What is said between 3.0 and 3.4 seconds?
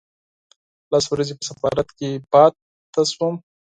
شوم.